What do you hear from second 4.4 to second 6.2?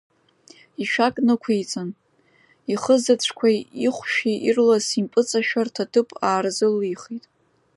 ирлас импыҵашәартә аҭыԥ